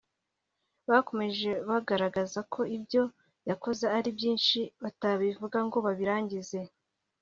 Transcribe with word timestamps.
Bakomeje 0.89 1.51
bagaragaza 1.69 2.39
ko 2.53 2.61
ibyo 2.77 3.03
yakoze 3.49 3.85
ari 3.97 4.09
byinshi 4.17 4.59
batabivuga 4.83 5.57
ngo 5.67 5.77
babirangize 5.85 6.59